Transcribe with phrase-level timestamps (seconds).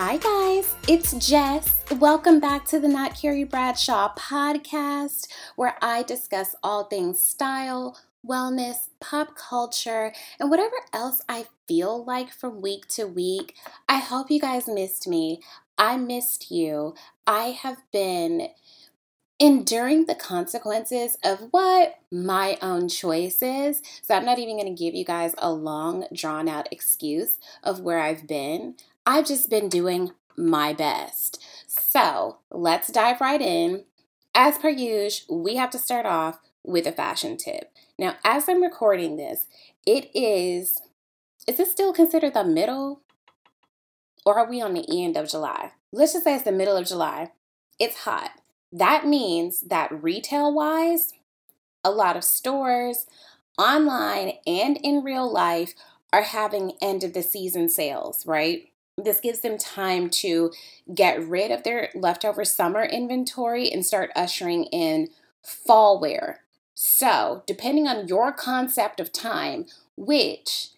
[0.00, 1.82] Hi, guys, it's Jess.
[1.98, 5.26] Welcome back to the Not Carrie Bradshaw podcast,
[5.56, 12.30] where I discuss all things style, wellness, pop culture, and whatever else I feel like
[12.30, 13.56] from week to week.
[13.88, 15.40] I hope you guys missed me.
[15.76, 16.94] I missed you.
[17.26, 18.50] I have been
[19.40, 23.82] enduring the consequences of what my own choices.
[24.02, 27.80] So I'm not even going to give you guys a long, drawn out excuse of
[27.80, 28.76] where I've been.
[29.08, 31.42] I've just been doing my best.
[31.66, 33.84] So let's dive right in.
[34.34, 37.72] As per usual, we have to start off with a fashion tip.
[37.98, 39.46] Now, as I'm recording this,
[39.86, 40.82] it is,
[41.46, 43.00] is this still considered the middle?
[44.26, 45.72] Or are we on the end of July?
[45.90, 47.30] Let's just say it's the middle of July.
[47.78, 48.32] It's hot.
[48.70, 51.14] That means that retail wise,
[51.82, 53.06] a lot of stores,
[53.56, 55.72] online and in real life,
[56.12, 58.67] are having end of the season sales, right?
[58.98, 60.52] This gives them time to
[60.92, 65.10] get rid of their leftover summer inventory and start ushering in
[65.42, 66.40] fall wear.
[66.74, 70.70] So, depending on your concept of time, which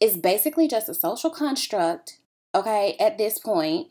[0.00, 2.18] is basically just a social construct,
[2.54, 3.88] okay, at this point,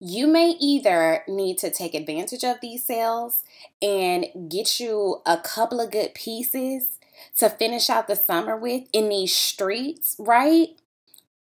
[0.00, 3.44] you may either need to take advantage of these sales
[3.80, 6.98] and get you a couple of good pieces
[7.36, 10.70] to finish out the summer with in these streets, right?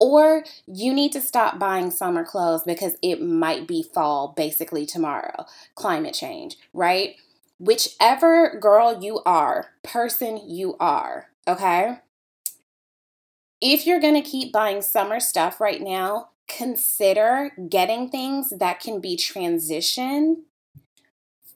[0.02, 5.46] Or you need to stop buying summer clothes because it might be fall basically tomorrow.
[5.76, 7.18] Climate change, right?
[7.60, 12.00] Whichever girl you are, person you are, okay?
[13.62, 19.16] If you're gonna keep buying summer stuff right now, consider getting things that can be
[19.16, 20.38] transitioned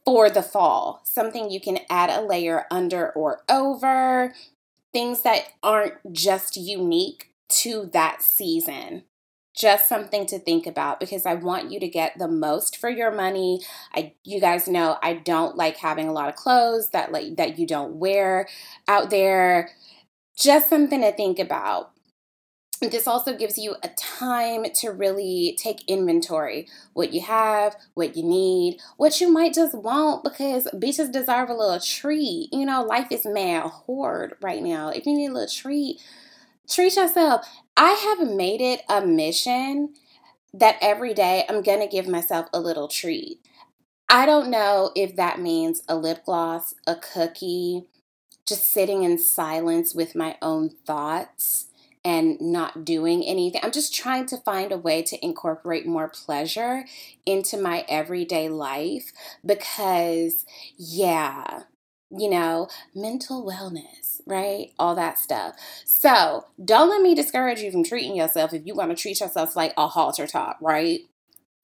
[0.06, 1.02] for the fall.
[1.04, 4.36] Something you can add a layer under or over,
[4.94, 9.04] things that aren't just unique to that season.
[9.56, 13.12] Just something to think about because I want you to get the most for your
[13.12, 13.62] money.
[13.94, 17.58] I you guys know I don't like having a lot of clothes that like that
[17.58, 18.50] you don't wear
[18.88, 19.70] out there.
[20.38, 21.96] Just something to think about
[22.82, 28.24] this also gives you a time to really take inventory what you have what you
[28.24, 33.12] need what you might just want because bitches deserve a little treat you know life
[33.12, 36.02] is mad hoard right now if you need a little treat
[36.70, 37.46] treat yourself
[37.78, 39.94] i have made it a mission
[40.54, 43.40] that every day i'm gonna give myself a little treat
[44.10, 47.86] i don't know if that means a lip gloss a cookie
[48.48, 51.68] just sitting in silence with my own thoughts
[52.04, 53.62] and not doing anything.
[53.64, 56.86] I'm just trying to find a way to incorporate more pleasure
[57.26, 59.12] into my everyday life
[59.44, 60.46] because,
[60.78, 61.64] yeah,
[62.18, 64.72] you know, mental wellness, right?
[64.80, 65.56] All that stuff.
[65.86, 69.56] So don't let me discourage you from treating yourself if you want to treat yourself
[69.56, 71.02] like a halter top, right?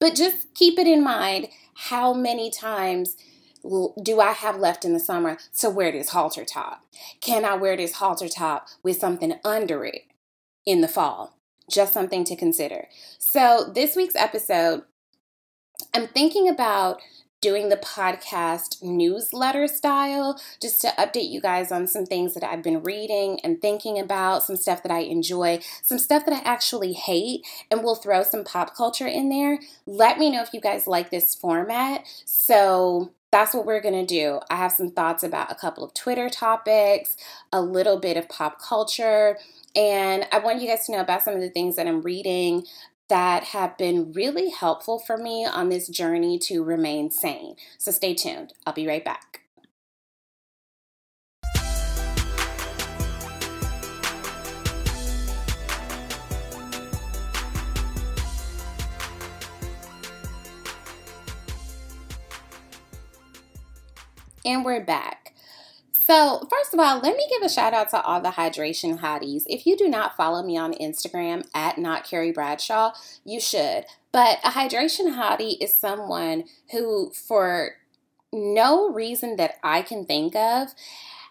[0.00, 3.16] But just keep it in mind how many times
[4.02, 6.84] do I have left in the summer to wear this halter top?
[7.20, 10.02] Can I wear this halter top with something under it?
[10.66, 11.36] in the fall.
[11.70, 12.88] Just something to consider.
[13.18, 14.82] So, this week's episode,
[15.94, 17.00] I'm thinking about
[17.42, 22.62] doing the podcast newsletter style just to update you guys on some things that I've
[22.62, 26.94] been reading and thinking about, some stuff that I enjoy, some stuff that I actually
[26.94, 29.58] hate, and we'll throw some pop culture in there.
[29.84, 32.06] Let me know if you guys like this format.
[32.24, 34.40] So, that's what we're going to do.
[34.50, 37.16] I have some thoughts about a couple of Twitter topics,
[37.50, 39.38] a little bit of pop culture,
[39.74, 42.66] and I want you guys to know about some of the things that I'm reading
[43.12, 47.54] that have been really helpful for me on this journey to remain sane.
[47.76, 48.54] So stay tuned.
[48.64, 49.40] I'll be right back.
[64.42, 65.21] And we're back.
[66.04, 69.44] So, first of all, let me give a shout out to all the hydration hotties.
[69.46, 72.92] If you do not follow me on Instagram at not Carrie Bradshaw,
[73.24, 73.84] you should.
[74.10, 77.76] But a hydration hottie is someone who, for
[78.32, 80.74] no reason that I can think of,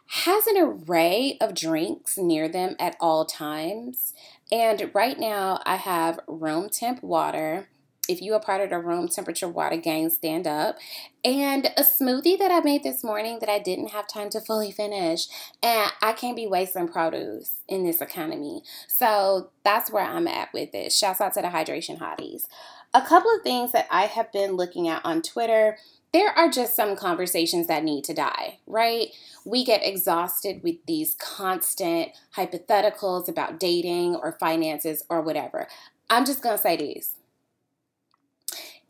[0.08, 4.14] has an array of drinks near them at all times.
[4.52, 7.68] And right now, I have room temp water
[8.10, 10.78] if you are part of the room temperature water gang, stand up.
[11.24, 14.72] And a smoothie that I made this morning that I didn't have time to fully
[14.72, 15.28] finish.
[15.62, 18.64] And I can't be wasting produce in this economy.
[18.88, 20.98] So that's where I'm at with this.
[20.98, 22.48] Shouts out to the hydration hotties.
[22.94, 25.78] A couple of things that I have been looking at on Twitter
[26.14, 29.10] there are just some conversations that need to die, right?
[29.46, 35.68] We get exhausted with these constant hypotheticals about dating or finances or whatever.
[36.10, 37.16] I'm just to say this.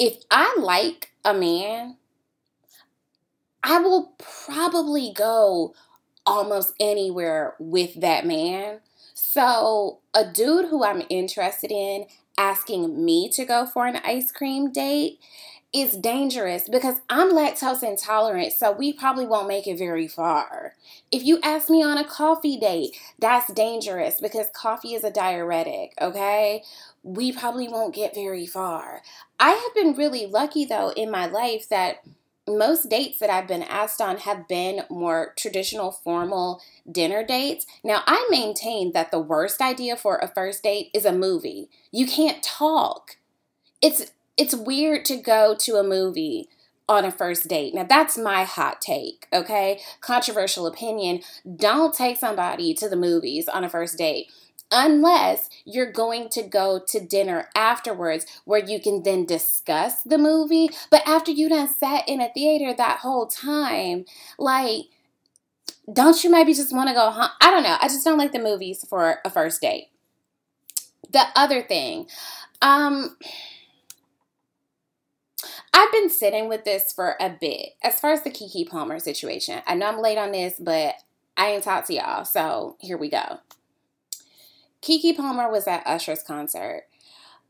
[0.03, 1.97] If I like a man,
[3.61, 5.75] I will probably go
[6.25, 8.79] almost anywhere with that man.
[9.13, 12.05] So, a dude who I'm interested in
[12.35, 15.19] asking me to go for an ice cream date
[15.71, 20.73] is dangerous because I'm lactose intolerant, so we probably won't make it very far.
[21.11, 25.93] If you ask me on a coffee date, that's dangerous because coffee is a diuretic,
[26.01, 26.63] okay?
[27.03, 29.01] We probably won't get very far.
[29.39, 32.03] I have been really lucky though in my life that
[32.47, 36.61] most dates that I've been asked on have been more traditional, formal
[36.91, 37.65] dinner dates.
[37.83, 41.69] Now, I maintain that the worst idea for a first date is a movie.
[41.91, 43.17] You can't talk.
[43.81, 46.47] It's it's weird to go to a movie
[46.89, 47.73] on a first date.
[47.73, 49.79] Now, that's my hot take, okay?
[50.01, 51.21] Controversial opinion.
[51.55, 54.31] Don't take somebody to the movies on a first date
[54.71, 60.69] unless you're going to go to dinner afterwards where you can then discuss the movie.
[60.89, 64.05] But after you done sat in a theater that whole time,
[64.37, 64.85] like,
[65.91, 67.29] don't you maybe just want to go home?
[67.41, 67.77] I don't know.
[67.81, 69.87] I just don't like the movies for a first date.
[71.11, 72.07] The other thing,
[72.61, 73.17] um,
[75.73, 79.61] I've been sitting with this for a bit as far as the Keke Palmer situation.
[79.65, 80.95] I know I'm late on this, but
[81.35, 83.39] I ain't talked to y'all, so here we go.
[84.81, 86.85] Keke Palmer was at Usher's concert.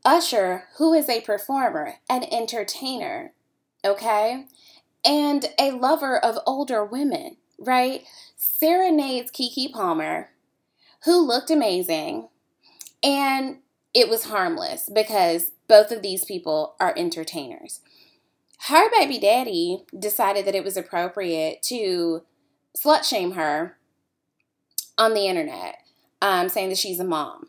[0.04, 3.32] Usher, who is a performer, an entertainer,
[3.84, 4.46] okay,
[5.04, 8.04] and a lover of older women, right,
[8.36, 10.30] serenades Keke Palmer,
[11.04, 12.28] who looked amazing,
[13.02, 13.58] and
[13.94, 17.80] it was harmless because both of these people are entertainers.
[18.68, 22.22] Her baby daddy decided that it was appropriate to
[22.76, 23.78] slut shame her
[24.98, 25.81] on the internet
[26.22, 27.48] um, saying that she's a mom.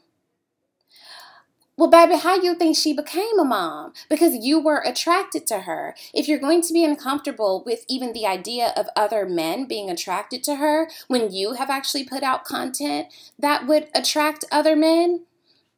[1.76, 3.94] Well, baby, how you think she became a mom?
[4.08, 5.96] Because you were attracted to her.
[6.14, 10.44] If you're going to be uncomfortable with even the idea of other men being attracted
[10.44, 13.08] to her when you have actually put out content
[13.40, 15.26] that would attract other men,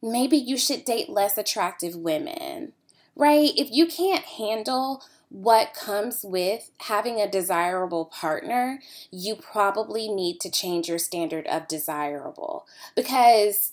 [0.02, 2.72] maybe you should date less attractive women,
[3.14, 3.52] right?
[3.56, 5.02] If you can't handle
[5.36, 8.80] what comes with having a desirable partner,
[9.10, 13.72] you probably need to change your standard of desirable because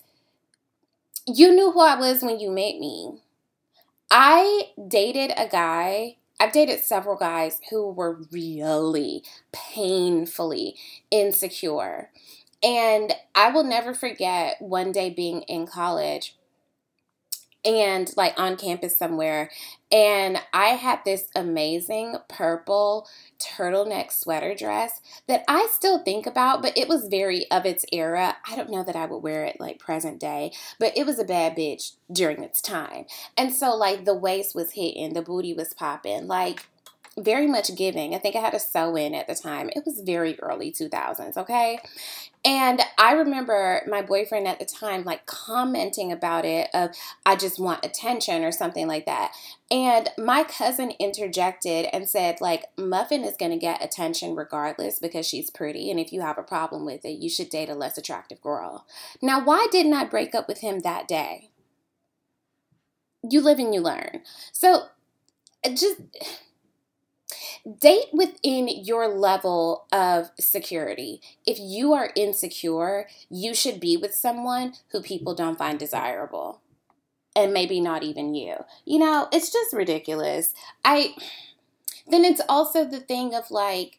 [1.25, 3.21] you knew who I was when you met me.
[4.11, 9.23] I dated a guy, I've dated several guys who were really
[9.53, 10.75] painfully
[11.11, 12.09] insecure.
[12.61, 16.35] And I will never forget one day being in college
[17.65, 19.49] and like on campus somewhere.
[19.91, 23.07] And I had this amazing purple
[23.39, 28.37] turtleneck sweater dress that I still think about, but it was very of its era.
[28.49, 31.23] I don't know that I would wear it like present day, but it was a
[31.23, 33.05] bad bitch during its time.
[33.37, 36.27] And so, like, the waist was hitting, the booty was popping.
[36.27, 36.65] Like,
[37.17, 38.15] very much giving.
[38.15, 39.69] I think I had a sew in at the time.
[39.75, 41.77] It was very early 2000s, okay?
[42.45, 46.91] And I remember my boyfriend at the time like commenting about it of
[47.25, 49.33] I just want attention or something like that.
[49.71, 55.25] And my cousin interjected and said like Muffin is going to get attention regardless because
[55.25, 57.97] she's pretty and if you have a problem with it, you should date a less
[57.97, 58.85] attractive girl.
[59.21, 61.49] Now, why didn't I break up with him that day?
[63.23, 64.21] You live and you learn.
[64.51, 64.87] So
[65.65, 66.01] just
[67.79, 71.21] Date within your level of security.
[71.45, 76.59] If you are insecure, you should be with someone who people don't find desirable.
[77.35, 78.65] And maybe not even you.
[78.85, 80.53] You know, it's just ridiculous.
[80.83, 81.15] I
[82.05, 83.97] then it's also the thing of like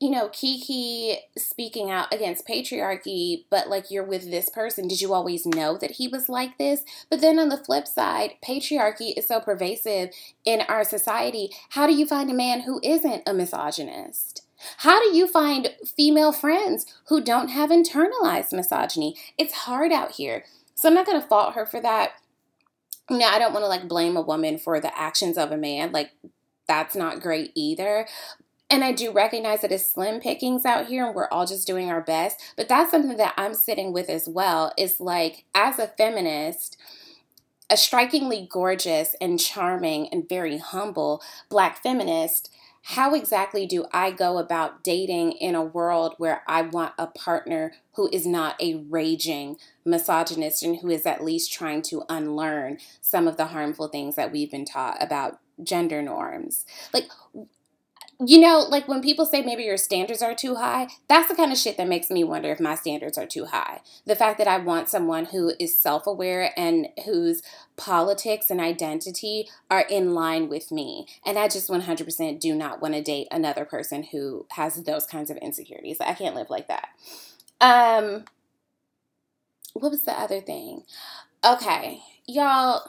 [0.00, 5.12] you know, Keke speaking out against patriarchy, but like you're with this person, did you
[5.12, 6.82] always know that he was like this?
[7.10, 10.08] But then on the flip side, patriarchy is so pervasive
[10.46, 11.50] in our society.
[11.70, 14.46] How do you find a man who isn't a misogynist?
[14.78, 19.16] How do you find female friends who don't have internalized misogyny?
[19.36, 20.44] It's hard out here.
[20.74, 22.12] So I'm not going to fault her for that.
[23.10, 25.92] Now, I don't want to like blame a woman for the actions of a man.
[25.92, 26.12] Like,
[26.66, 28.06] that's not great either.
[28.70, 31.90] And I do recognize that it's slim pickings out here and we're all just doing
[31.90, 32.40] our best.
[32.56, 34.72] But that's something that I'm sitting with as well.
[34.78, 36.76] Is like, as a feminist,
[37.68, 44.38] a strikingly gorgeous and charming and very humble black feminist, how exactly do I go
[44.38, 49.56] about dating in a world where I want a partner who is not a raging
[49.84, 54.32] misogynist and who is at least trying to unlearn some of the harmful things that
[54.32, 56.64] we've been taught about gender norms?
[56.94, 57.08] Like,
[58.26, 61.52] you know, like when people say maybe your standards are too high, that's the kind
[61.52, 63.80] of shit that makes me wonder if my standards are too high.
[64.06, 67.42] The fact that I want someone who is self aware and whose
[67.76, 71.06] politics and identity are in line with me.
[71.24, 75.30] And I just 100% do not want to date another person who has those kinds
[75.30, 76.00] of insecurities.
[76.00, 76.88] I can't live like that.
[77.60, 78.24] Um,
[79.72, 80.82] what was the other thing?
[81.44, 82.82] Okay, y'all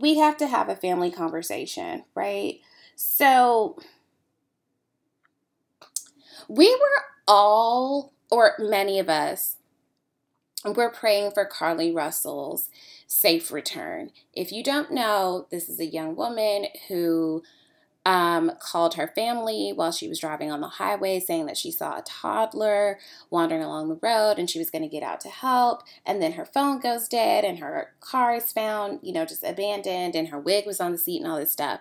[0.00, 2.60] we have to have a family conversation, right?
[3.00, 3.78] So
[6.48, 9.56] we were all, or many of us,
[10.64, 12.68] we're praying for Carlee Russell's
[13.06, 14.10] safe return.
[14.32, 17.44] If you don't know, this is a young woman who
[18.04, 21.98] um, called her family while she was driving on the highway, saying that she saw
[21.98, 22.98] a toddler
[23.30, 25.82] wandering along the road and she was going to get out to help.
[26.06, 30.16] And then her phone goes dead and her car is found, you know, just abandoned
[30.16, 31.80] and her wig was on the seat and all this stuff.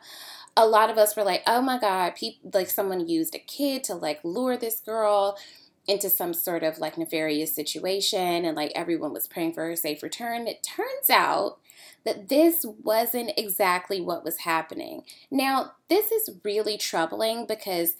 [0.60, 2.14] A lot of us were like, oh my God,
[2.54, 5.38] like someone used a kid to like lure this girl
[5.88, 10.04] into some sort of like nefarious situation and like everyone was praying for her safe
[10.04, 10.48] return.
[10.48, 11.60] It turns out
[12.04, 15.04] that this wasn't exactly what was happening.
[15.30, 17.96] Now, this is really troubling because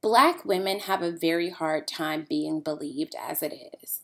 [0.00, 4.00] black women have a very hard time being believed as it is.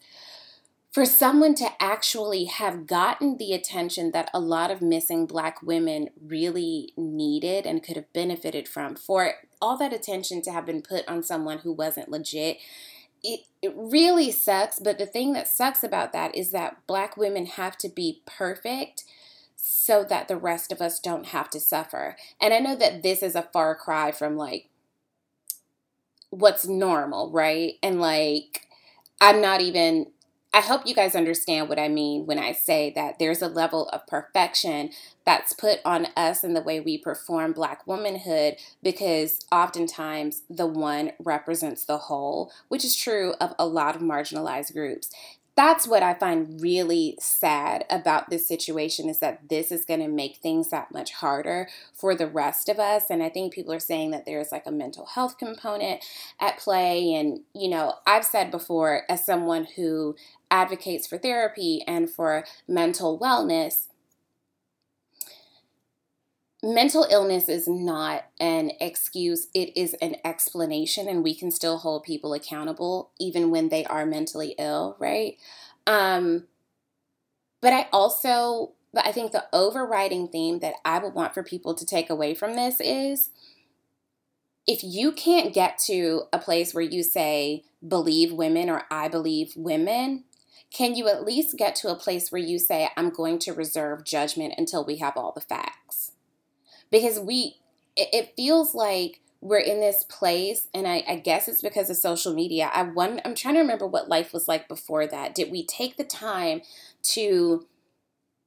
[0.95, 6.11] For someone to actually have gotten the attention that a lot of missing black women
[6.25, 11.09] really needed and could have benefited from, for all that attention to have been put
[11.09, 12.59] on someone who wasn't legit
[13.25, 14.79] it, it really sucks.
[14.79, 19.05] But the thing that sucks about that is that black women have to be perfect
[19.57, 22.17] so that the rest of us don't have to suffer.
[22.41, 24.69] And I know that this is a far cry from like
[26.29, 27.75] what's normal, right?
[27.83, 28.69] And like,
[29.21, 30.09] I'm not even
[30.55, 33.89] I hope you guys understand what I mean when I say that there's a level
[33.89, 34.91] of perfection
[35.27, 41.11] that's put on us in the way we perform Black womanhood because oftentimes the one
[41.19, 45.11] represents the whole, which is true of a lot of marginalized groups
[45.57, 50.09] that's what I find really sad about this situation is that this is going to
[50.09, 53.05] make things that much harder for the rest of us.
[53.09, 56.05] And I think people are saying that there's like a mental health component
[56.41, 57.15] at play.
[57.15, 60.17] And, you know, I've said before, as someone who
[60.55, 63.89] advocates for therapy and for mental wellness,
[66.63, 72.05] mental illness is not an excuse, it is an explanation, and we can still hold
[72.05, 75.37] people accountable even when they are mentally ill, right?
[75.89, 76.45] Um,
[77.61, 81.75] but I also, but I think the overriding theme that I would want for people
[81.75, 83.31] to take away from this is
[84.69, 89.53] if you can't get to a place where you say, believe women or I believe
[89.57, 90.25] women,
[90.75, 94.05] can you at least get to a place where you say, I'm going to reserve
[94.05, 96.13] judgment until we have all the facts?
[96.95, 97.57] because we
[97.97, 102.33] it, feels like we're in this place and I, I, guess it's because of social
[102.33, 105.67] media i want i'm trying to remember what life was like before that did we
[105.67, 106.63] take the time
[107.03, 107.67] to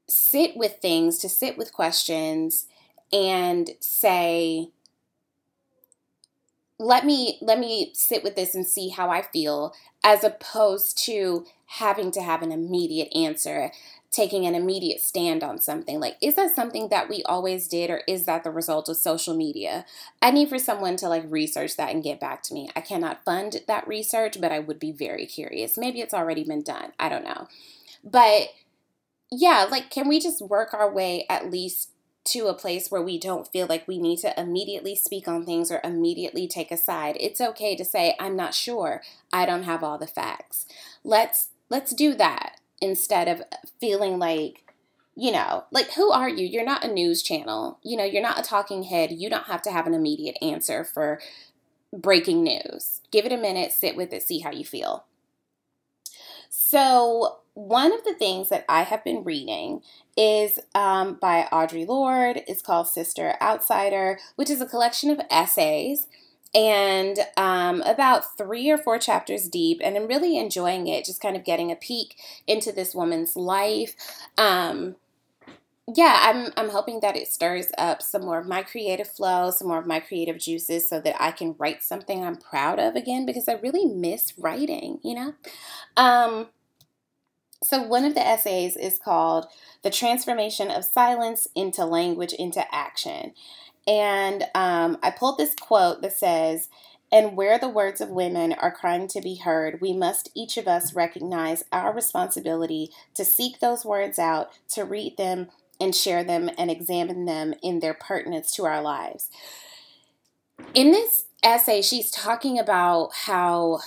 [0.08, 2.68] sit with things to sit with questions
[3.12, 4.70] and say
[6.80, 11.46] let me let me sit with this and see how i feel as opposed to
[11.66, 13.72] having to have an immediate answer
[14.10, 16.00] taking an immediate stand on something.
[16.00, 19.36] Like, is that something that we always did, or is that the result of social
[19.36, 19.86] media?
[20.22, 22.70] I need for someone to like research that and get back to me.
[22.76, 25.78] I cannot fund that research, but I would be very curious.
[25.78, 26.94] Maybe it's already been done.
[27.00, 27.48] I don't know.
[28.04, 28.50] But
[29.30, 31.92] yeah, like, can we just work our way at least
[32.28, 35.72] to a place where we don't feel like we need to immediately speak on things
[35.72, 37.18] or immediately take a side?
[37.20, 39.02] It's okay to say, I'm not sure.
[39.34, 40.66] I don't have all the facts.
[41.04, 43.44] Let's let's do that instead of
[43.80, 44.64] feeling like
[45.16, 46.46] you know, like who are you?
[46.46, 47.80] You're not a news channel.
[47.84, 49.12] You know, you're not a talking head.
[49.12, 51.20] You don't have to have an immediate answer for
[51.92, 53.02] breaking news.
[53.12, 55.06] Give it a minute, sit with it, see how you feel.
[56.70, 59.84] So, one of the things that I have been reading
[60.18, 62.44] is um, by Audre Lorde.
[62.46, 66.08] It's called Sister Outsider, which is a collection of essays
[66.54, 71.38] and um, about three or four chapters deep, and I'm really enjoying it, just kind
[71.38, 73.96] of getting a peek into this woman's life.
[74.38, 74.98] Um,
[75.96, 79.70] yeah, I'm I'm hoping that it stirs up some more of my creative flow, some
[79.70, 83.26] more of my creative juices so that I can write something I'm proud of again
[83.26, 85.34] because I really miss writing, you know?
[85.96, 86.48] Um
[87.64, 89.48] so one of the essays is called
[89.84, 93.34] The Transformation of Silence into Language into Action.
[93.88, 96.70] And um, I pulled this quote that says,
[97.12, 100.68] and where the words of women are crying to be heard, we must each of
[100.68, 105.48] us recognize our responsibility to seek those words out, to read them,
[105.80, 109.30] and share them and examine them in their pertinence to our lives.
[110.74, 113.80] In this essay, she's talking about how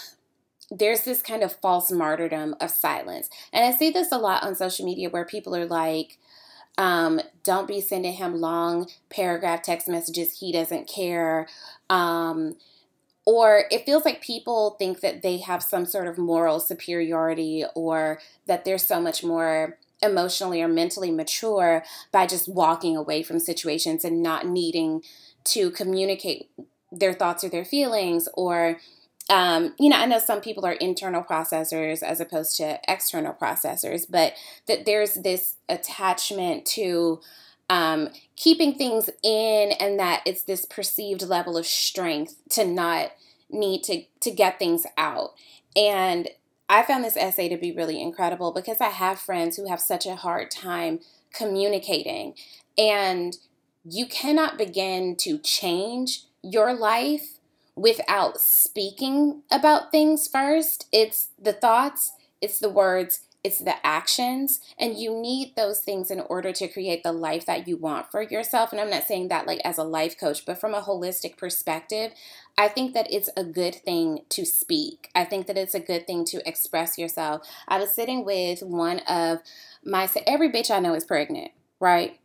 [0.70, 3.28] there's this kind of false martyrdom of silence.
[3.52, 6.18] And I see this a lot on social media where people are like,
[6.78, 10.38] um, don't be sending him long paragraph text messages.
[10.38, 11.48] He doesn't care.
[11.88, 12.56] Um,
[13.26, 18.18] or it feels like people think that they have some sort of moral superiority or
[18.46, 24.04] that they're so much more emotionally or mentally mature by just walking away from situations
[24.04, 25.02] and not needing
[25.44, 26.48] to communicate
[26.90, 28.78] their thoughts or their feelings or
[29.30, 34.04] um, you know, I know some people are internal processors as opposed to external processors,
[34.10, 34.34] but
[34.66, 37.20] that there's this attachment to
[37.70, 43.12] um, keeping things in, and that it's this perceived level of strength to not
[43.48, 45.34] need to to get things out.
[45.76, 46.28] And
[46.68, 50.06] I found this essay to be really incredible because I have friends who have such
[50.06, 50.98] a hard time
[51.32, 52.34] communicating,
[52.76, 53.36] and
[53.84, 57.39] you cannot begin to change your life
[57.76, 60.86] without speaking about things first.
[60.92, 66.20] It's the thoughts, it's the words, it's the actions, and you need those things in
[66.20, 68.70] order to create the life that you want for yourself.
[68.70, 72.12] And I'm not saying that like as a life coach, but from a holistic perspective,
[72.58, 75.08] I think that it's a good thing to speak.
[75.14, 77.46] I think that it's a good thing to express yourself.
[77.66, 79.38] I was sitting with one of
[79.82, 82.18] my every bitch I know is pregnant, right?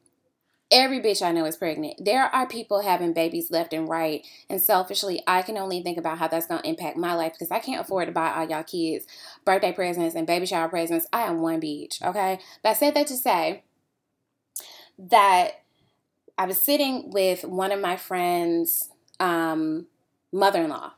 [0.72, 2.04] Every bitch I know is pregnant.
[2.04, 4.26] There are people having babies left and right.
[4.50, 7.52] And selfishly, I can only think about how that's going to impact my life because
[7.52, 9.06] I can't afford to buy all y'all kids
[9.46, 11.06] birthday presents and baby shower presents.
[11.14, 12.40] I am one bitch, okay?
[12.64, 13.64] But I said that to say
[14.98, 15.62] that
[16.38, 19.86] I was sitting with one of my friends' um,
[20.32, 20.94] mother in law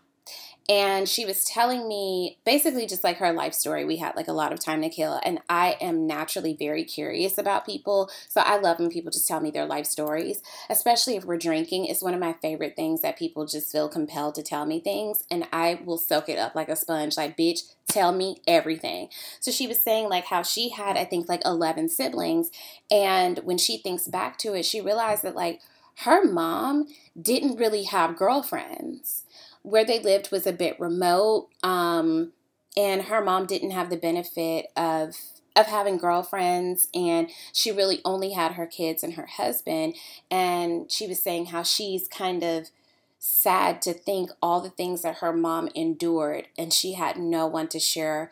[0.70, 3.86] and she was telling me basically just like her life story.
[3.86, 7.38] We had like a lot of time to kill, and I am naturally very curious
[7.38, 8.10] about people.
[8.28, 11.86] So I love when people just tell me their life stories, especially if we're drinking.
[11.86, 15.24] It's one of my favorite things that people just feel compelled to tell me things,
[15.32, 17.16] and I will soak it up like a sponge.
[17.16, 19.08] Like, bitch, tell me everything.
[19.40, 22.52] So she was saying like how she had, I think, like 11 siblings,
[22.92, 25.62] and when she thinks back to it, she realized that like
[26.02, 26.88] her mom
[27.20, 29.24] didn't really have girlfriends
[29.68, 32.32] where they lived was a bit remote, um,
[32.78, 35.16] and her mom didn't have the benefit of
[35.56, 39.96] of having girlfriends and she really only had her kids and her husband
[40.30, 42.70] and she was saying how she's kind of
[43.18, 47.68] sad to think all the things that her mom endured and she had no one
[47.68, 48.32] to share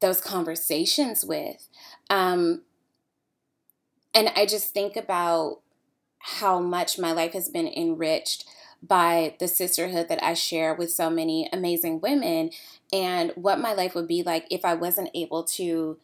[0.00, 1.68] those conversations with.
[2.08, 2.62] Um,
[4.14, 5.60] and i just think about
[6.18, 8.44] how much my life has been enriched
[8.82, 12.50] by the sisterhood that I share with so many amazing women.
[12.92, 15.98] And what my life would be like if I wasn't able to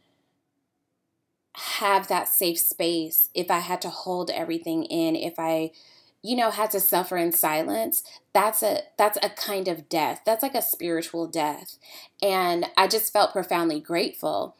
[1.55, 5.71] have that safe space, if I had to hold everything in, if I
[6.23, 10.21] you know had to suffer in silence that's a that's a kind of death.
[10.27, 11.79] That's like a spiritual death.
[12.21, 14.57] And i just felt profoundly grateful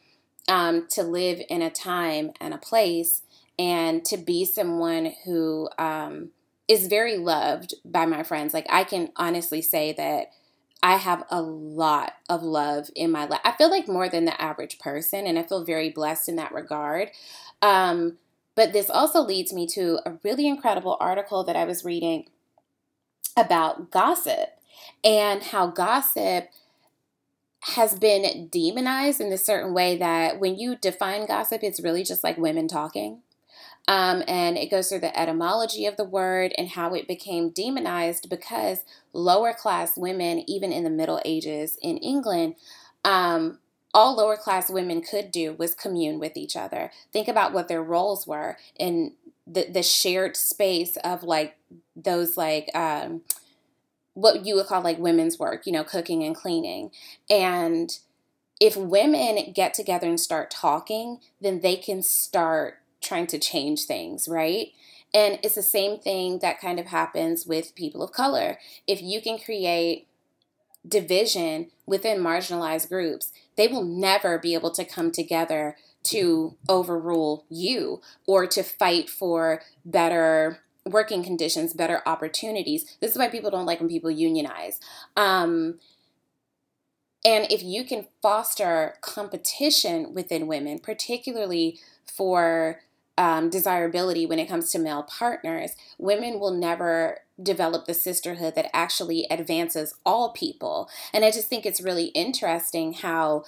[0.47, 3.21] um, to live in a time and a place
[3.59, 6.29] and to be someone who um,
[6.67, 8.53] is very loved by my friends.
[8.53, 10.31] Like I can honestly say that
[10.83, 13.41] I have a lot of love in my life.
[13.43, 16.53] I feel like more than the average person, and I feel very blessed in that
[16.53, 17.09] regard.
[17.61, 18.17] Um,
[18.55, 22.25] but this also leads me to a really incredible article that I was reading
[23.35, 24.49] about gossip
[25.03, 26.49] and how gossip
[27.61, 32.23] has been demonized in a certain way that when you define gossip, it's really just
[32.23, 33.21] like women talking.
[33.87, 38.29] Um, and it goes through the etymology of the word and how it became demonized
[38.29, 38.79] because
[39.13, 42.55] lower class women, even in the Middle Ages in England,
[43.05, 43.59] um,
[43.93, 46.91] all lower class women could do was commune with each other.
[47.13, 49.13] Think about what their roles were in
[49.47, 51.57] the, the shared space of like
[51.95, 53.21] those like um,
[54.13, 56.91] what you would call like women's work, you know, cooking and cleaning.
[57.29, 57.97] And
[58.59, 64.27] if women get together and start talking, then they can start trying to change things,
[64.27, 64.67] right?
[65.13, 68.59] And it's the same thing that kind of happens with people of color.
[68.85, 70.07] If you can create
[70.87, 78.01] division within marginalized groups, they will never be able to come together to overrule you
[78.25, 82.97] or to fight for better working conditions, better opportunities.
[83.01, 84.79] This is why people don't like when people unionize.
[85.17, 85.79] Um,
[87.25, 92.79] and if you can foster competition within women, particularly for
[93.17, 98.69] um, desirability when it comes to male partners, women will never develop the sisterhood that
[98.73, 100.89] actually advances all people.
[101.13, 103.43] And I just think it's really interesting how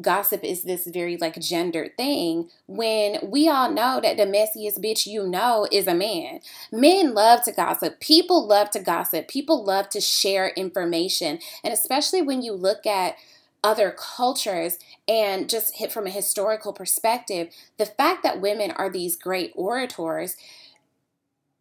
[0.00, 5.06] gossip is this very like gendered thing when we all know that the messiest bitch
[5.06, 6.40] you know is a man.
[6.70, 7.98] Men love to gossip.
[8.00, 9.28] People love to gossip.
[9.28, 11.38] People love to share information.
[11.64, 13.16] And especially when you look at
[13.62, 19.16] other cultures and just hit from a historical perspective, the fact that women are these
[19.16, 20.36] great orators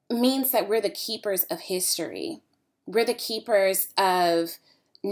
[0.10, 2.42] means that we're the keepers of history.
[2.86, 4.58] We're the keepers of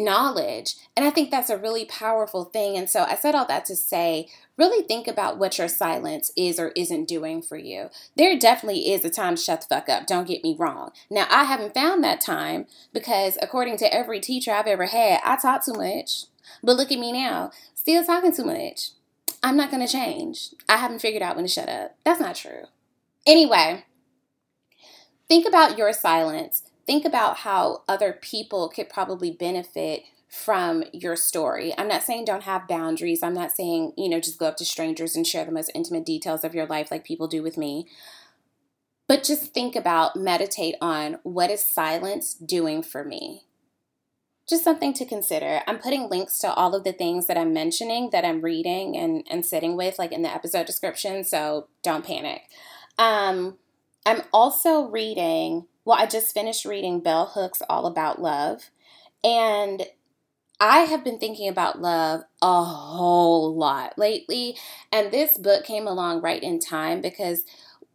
[0.03, 0.75] knowledge.
[0.95, 2.77] And I think that's a really powerful thing.
[2.77, 4.27] And so I said all that to say,
[4.57, 7.89] really think about what your silence is or isn't doing for you.
[8.15, 10.07] There definitely is a time to shut the fuck up.
[10.07, 10.91] Don't get me wrong.
[11.09, 15.37] Now, I haven't found that time because according to every teacher I've ever had, I
[15.37, 16.25] talk too much.
[16.63, 18.91] But look at me now, still talking too much.
[19.41, 20.49] I'm not going to change.
[20.67, 21.95] I haven't figured out when to shut up.
[22.03, 22.63] That's not true.
[23.27, 23.85] Anyway,
[25.27, 31.73] think about your silence think about how other people could probably benefit from your story.
[31.77, 33.23] I'm not saying don't have boundaries.
[33.23, 36.05] I'm not saying, you know, just go up to strangers and share the most intimate
[36.05, 37.87] details of your life like people do with me.
[39.07, 43.43] But just think about, meditate on what is silence doing for me?
[44.49, 45.61] Just something to consider.
[45.67, 49.23] I'm putting links to all of the things that I'm mentioning that I'm reading and,
[49.29, 52.43] and sitting with, like in the episode description, so don't panic.
[52.97, 53.57] Um,
[54.05, 58.71] I'm also reading well, I just finished reading Bell Hooks All About Love,
[59.23, 59.83] and
[60.59, 64.57] I have been thinking about love a whole lot lately,
[64.91, 67.43] and this book came along right in time because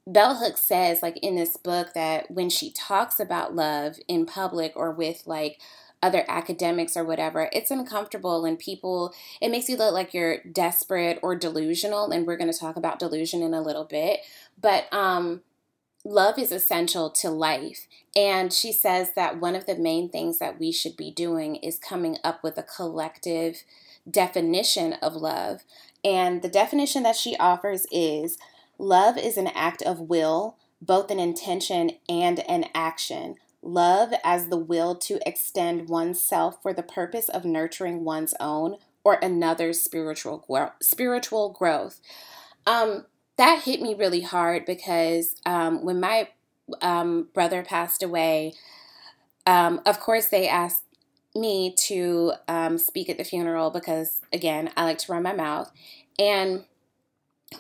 [0.07, 4.73] Bell Hooks says, like in this book, that when she talks about love in public
[4.75, 5.61] or with like
[6.03, 11.19] other academics or whatever, it's uncomfortable and people, it makes you look like you're desperate
[11.23, 12.11] or delusional.
[12.11, 14.21] And we're going to talk about delusion in a little bit.
[14.61, 15.43] But, um,
[16.05, 17.87] love is essential to life.
[18.17, 21.79] And she says that one of the main things that we should be doing is
[21.79, 23.63] coming up with a collective
[24.11, 25.63] definition of love.
[26.05, 28.39] And the definition that she offers is
[28.79, 33.37] love is an act of will, both an intention and an action.
[33.63, 39.19] Love as the will to extend oneself for the purpose of nurturing one's own or
[39.23, 40.45] another's spiritual
[40.81, 42.01] spiritual growth.
[42.67, 43.05] Um,
[43.41, 46.29] that hit me really hard because um, when my
[46.83, 48.53] um, brother passed away,
[49.47, 50.85] um, of course, they asked
[51.35, 55.73] me to um, speak at the funeral because, again, I like to run my mouth.
[56.19, 56.65] And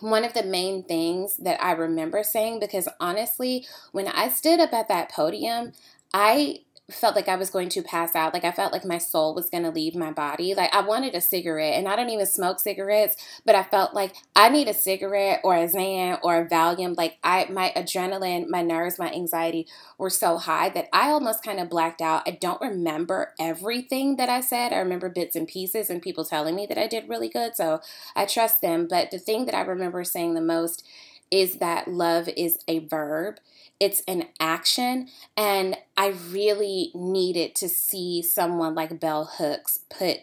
[0.00, 4.74] one of the main things that I remember saying, because honestly, when I stood up
[4.74, 5.72] at that podium,
[6.12, 6.58] I
[6.90, 8.35] felt like I was going to pass out.
[8.35, 10.55] Like I felt like my soul was going to leave my body.
[10.55, 14.14] Like I wanted a cigarette, and I don't even smoke cigarettes, but I felt like
[14.37, 16.96] I need a cigarette or a Xan or a Valium.
[16.96, 19.66] Like I, my adrenaline, my nerves, my anxiety
[19.98, 22.22] were so high that I almost kind of blacked out.
[22.26, 24.72] I don't remember everything that I said.
[24.72, 27.81] I remember bits and pieces, and people telling me that I did really good, so
[28.14, 28.87] I trust them.
[28.88, 30.87] But the thing that I remember saying the most
[31.31, 33.38] is that love is a verb
[33.80, 35.08] it's an action.
[35.36, 40.18] And I really needed to see someone like Bell Hooks put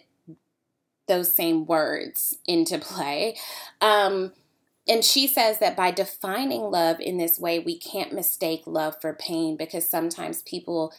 [1.08, 3.36] those same words into play.
[3.82, 4.34] Um,
[4.88, 9.14] and she says that by defining love in this way, we can't mistake love for
[9.14, 10.94] pain because sometimes people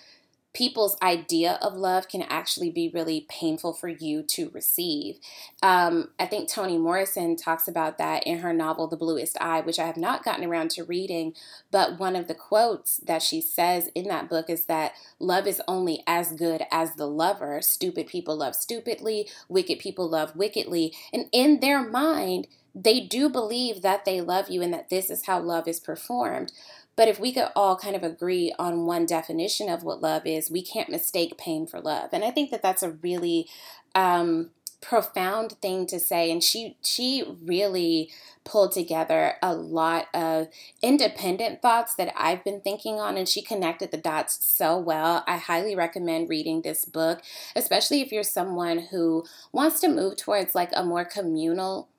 [0.54, 5.18] people's idea of love can actually be really painful for you to receive.
[5.62, 9.78] Um, I think Toni Morrison talks about that in her novel, The Bluest Eye, which
[9.78, 11.34] I have not gotten around to reading.
[11.70, 15.62] But one of the quotes that she says in that book is that love is
[15.68, 17.61] only as good as the lover.
[17.62, 20.94] Stupid people love stupidly, wicked people love wickedly.
[21.12, 25.26] And in their mind, they do believe that they love you and that this is
[25.26, 26.52] how love is performed.
[26.98, 30.50] But if we could all kind of agree on one definition of what love is,
[30.50, 32.11] we can't mistake pain for love.
[32.12, 33.48] And I think that that's a really
[33.94, 36.28] um, profound thing to say.
[36.28, 38.11] And she she really
[38.42, 40.48] pulled together a lot of
[40.82, 45.22] independent thoughts that I've been thinking on, and she connected the dots so well.
[45.28, 47.22] I highly recommend reading this book,
[47.54, 51.90] especially if you're someone who wants to move towards like a more communal.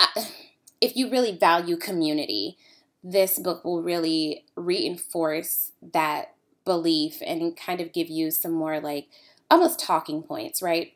[0.00, 0.06] Uh,
[0.80, 2.58] if you really value community
[3.04, 9.08] this book will really reinforce that belief and kind of give you some more like
[9.50, 10.94] almost talking points, right?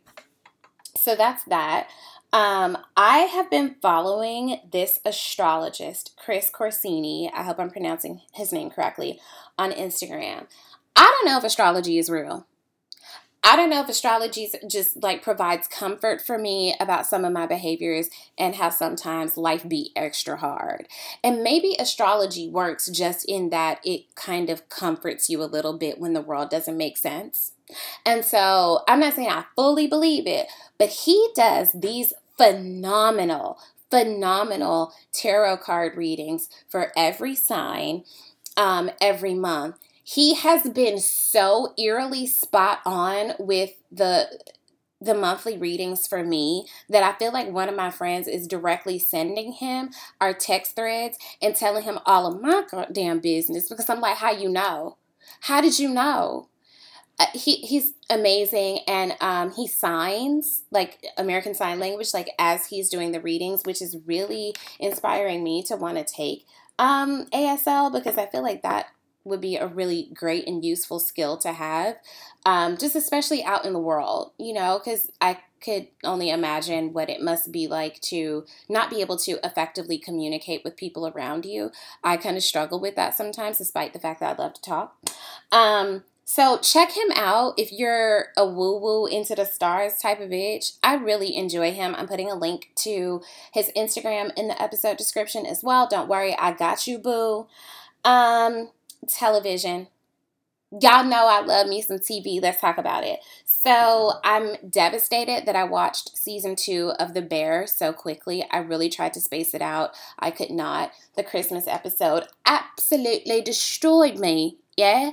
[0.97, 1.89] So that's that.
[2.33, 7.31] Um, I have been following this astrologist, Chris Corsini.
[7.33, 9.21] I hope I'm pronouncing his name correctly
[9.59, 10.47] on Instagram.
[10.97, 12.47] I don't know if astrology is real.
[13.45, 17.47] I don't know if astrology just like provides comfort for me about some of my
[17.47, 20.89] behaviors and how sometimes life be extra hard.
[21.23, 25.99] And maybe astrology works just in that it kind of comforts you a little bit
[25.99, 27.53] when the world doesn't make sense.
[28.05, 30.49] And so I'm not saying I fully believe it,
[30.79, 33.59] but he does these phenomenal,
[33.91, 38.05] phenomenal tarot card readings for every sign
[38.57, 39.77] um, every month
[40.09, 44.41] he has been so eerily spot on with the
[45.03, 48.99] the monthly readings for me that I feel like one of my friends is directly
[48.99, 49.91] sending him
[50.21, 54.33] our text threads and telling him all of my damn business because I'm like, how
[54.33, 54.97] you know?
[55.43, 56.49] How did you know?
[57.21, 62.89] Uh, he he's amazing and um, he signs like American Sign Language like as he's
[62.89, 66.47] doing the readings, which is really inspiring me to want to take
[66.79, 68.87] um, ASL because I feel like that
[69.29, 71.97] would be a really great and useful skill to have,
[72.45, 77.11] um, just especially out in the world, you know, because I could only imagine what
[77.11, 81.73] it must be like to not be able to effectively communicate with people around you.
[82.03, 84.97] I kind of struggle with that sometimes, despite the fact that I love to talk.
[85.51, 90.29] Um, so check him out if you're a woo woo into the stars type of
[90.29, 90.77] bitch.
[90.83, 91.95] I really enjoy him.
[91.95, 95.89] I'm putting a link to his Instagram in the episode description as well.
[95.89, 97.47] Don't worry, I got you, boo.
[98.05, 98.69] Um,
[99.07, 99.89] television.
[100.71, 102.43] Y'all know I love me some TV.
[102.43, 103.21] Let's talk about it.
[103.45, 108.47] So I'm devastated that I watched season two of The Bear so quickly.
[108.51, 109.93] I really tried to space it out.
[110.19, 110.93] I could not.
[111.17, 114.59] The Christmas episode absolutely destroyed me.
[114.77, 115.13] Yeah.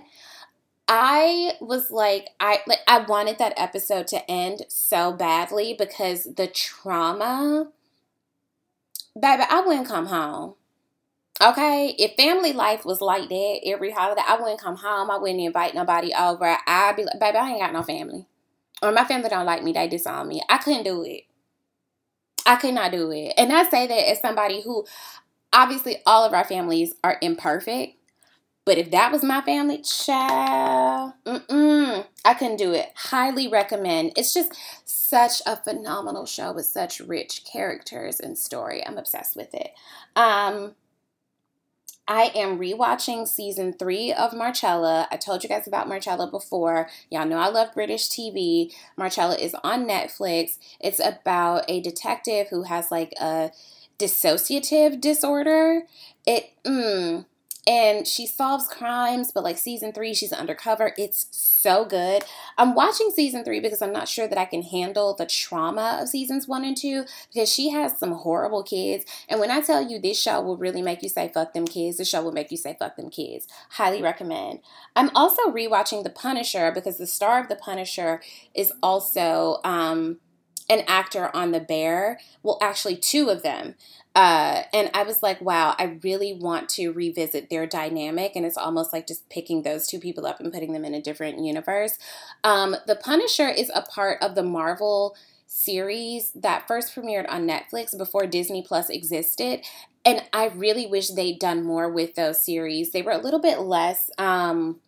[0.88, 6.46] I was like I like I wanted that episode to end so badly because the
[6.48, 7.70] trauma
[9.20, 10.56] baby I wouldn't come home.
[11.42, 15.12] Okay, if family life was like that every holiday, I wouldn't come home.
[15.12, 16.58] I wouldn't invite nobody over.
[16.66, 18.26] I'd be like, baby, I ain't got no family.
[18.82, 20.42] Or my family don't like me, they disown me.
[20.50, 21.24] I couldn't do it.
[22.46, 23.34] I could not do it.
[23.38, 24.86] And I say that as somebody who
[25.52, 27.98] obviously all of our families are imperfect.
[28.66, 32.92] But if that was my family, child, mm-mm, I couldn't do it.
[32.96, 34.14] Highly recommend.
[34.18, 34.54] It's just
[34.86, 38.86] such a phenomenal show with such rich characters and story.
[38.86, 39.72] I'm obsessed with it.
[40.16, 40.74] Um,
[42.08, 45.08] I am rewatching season three of Marcella.
[45.12, 46.88] I told you guys about Marcella before.
[47.10, 48.72] Y'all know I love British TV.
[48.96, 50.58] Marcella is on Netflix.
[50.80, 53.52] It's about a detective who has like a
[53.98, 55.84] dissociative disorder.
[56.28, 57.26] It, mm,
[57.68, 60.94] and she solves crimes, but like season three, she's undercover.
[60.98, 62.24] It's so good.
[62.58, 66.10] I'm watching season three because I'm not sure that I can handle the trauma of
[66.10, 69.06] seasons one and two because she has some horrible kids.
[69.28, 71.98] And when I tell you this show will really make you say fuck them kids,
[71.98, 73.48] the show will make you say fuck them kids.
[73.72, 74.60] Highly recommend.
[74.96, 78.22] I'm also rewatching The Punisher because the star of The Punisher
[78.54, 80.20] is also um,
[80.70, 82.20] an actor on The Bear.
[82.44, 83.76] Well, actually, two of them.
[84.16, 88.32] Uh, and I was like, wow, I really want to revisit their dynamic.
[88.36, 91.02] And it's almost like just picking those two people up and putting them in a
[91.02, 92.00] different universe.
[92.44, 97.96] Um, the Punisher is a part of the Marvel series that first premiered on Netflix
[97.98, 99.62] before Disney Plus existed.
[100.06, 102.92] And I really wish they'd done more with those series.
[102.92, 104.80] They were a little bit less um,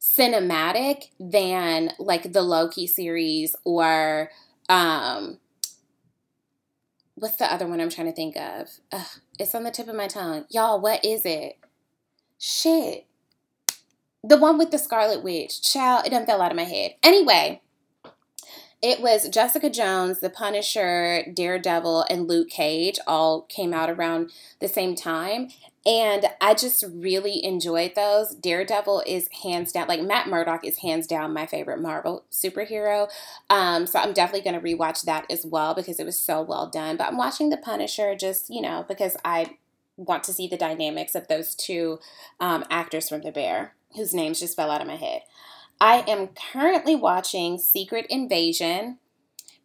[0.00, 4.30] cinematic than like the Loki series or.
[4.68, 5.38] Um,
[7.14, 8.68] what's the other one I'm trying to think of?
[8.92, 9.06] Ugh,
[9.38, 10.44] it's on the tip of my tongue.
[10.50, 11.58] Y'all, what is it?
[12.38, 13.06] Shit.
[14.24, 15.62] The one with the Scarlet Witch.
[15.62, 16.94] Child, it done fell out of my head.
[17.02, 17.60] Anyway,
[18.82, 24.66] it was Jessica Jones, The Punisher, Daredevil, and Luke Cage all came out around the
[24.66, 25.50] same time.
[25.86, 28.34] And I just really enjoyed those.
[28.34, 33.08] Daredevil is hands down, like Matt Murdock is hands down my favorite Marvel superhero.
[33.48, 36.68] Um, so I'm definitely going to rewatch that as well because it was so well
[36.68, 36.96] done.
[36.96, 39.58] But I'm watching The Punisher just, you know, because I
[39.96, 42.00] want to see the dynamics of those two
[42.40, 45.22] um, actors from The Bear, whose names just fell out of my head.
[45.82, 48.98] I am currently watching Secret Invasion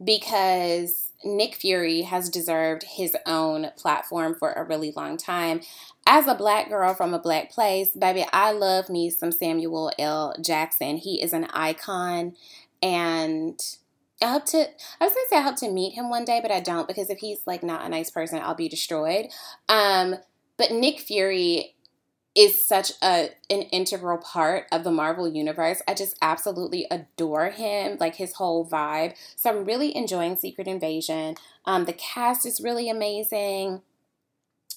[0.04, 5.62] because Nick Fury has deserved his own platform for a really long time.
[6.08, 10.34] As a black girl from a black place, baby, I love me some Samuel L.
[10.42, 10.98] Jackson.
[10.98, 12.36] He is an icon
[12.82, 13.60] and
[14.20, 16.50] I hope to I was gonna say I hope to meet him one day, but
[16.50, 19.28] I don't because if he's like not a nice person, I'll be destroyed.
[19.70, 20.16] Um,
[20.58, 21.76] but Nick Fury
[22.38, 25.82] is such a an integral part of the Marvel universe.
[25.88, 29.16] I just absolutely adore him, like his whole vibe.
[29.36, 31.36] So I'm really enjoying Secret Invasion.
[31.66, 33.82] Um, the cast is really amazing.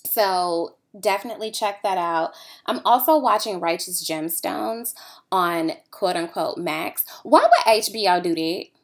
[0.07, 2.33] So Definitely check that out.
[2.66, 4.92] I'm also watching Righteous Gemstones
[5.31, 7.05] on quote unquote Max.
[7.23, 8.80] Why would HBO do that?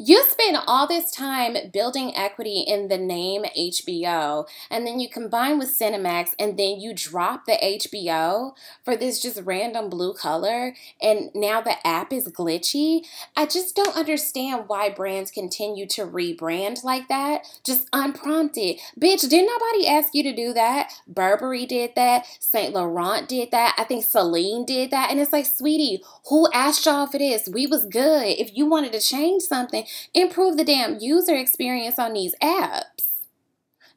[0.00, 5.58] You spend all this time building equity in the name HBO, and then you combine
[5.58, 8.52] with Cinemax, and then you drop the HBO
[8.84, 13.06] for this just random blue color, and now the app is glitchy.
[13.36, 18.76] I just don't understand why brands continue to rebrand like that, just unprompted.
[19.00, 20.92] Bitch, did nobody ask you to do that?
[21.08, 25.46] Burberry did that, Saint Laurent did that, I think Celine did that, and it's like,
[25.46, 27.48] sweetie, who asked y'all for this?
[27.48, 28.28] We was good.
[28.38, 33.08] If you wanted to change something, improve the damn user experience on these apps.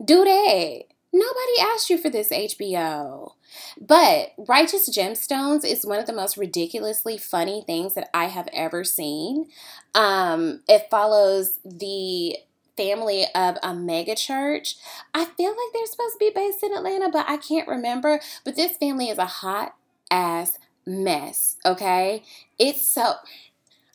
[0.04, 0.84] Do that.
[1.14, 3.34] Nobody asked you for this HBO.
[3.80, 8.84] But Righteous Gemstones is one of the most ridiculously funny things that I have ever
[8.84, 9.50] seen.
[9.94, 12.38] Um, it follows the
[12.78, 14.76] family of a mega church.
[15.14, 18.22] I feel like they're supposed to be based in Atlanta, but I can't remember.
[18.46, 19.76] But this family is a hot
[20.10, 22.24] ass mess, okay?
[22.58, 23.16] It's so.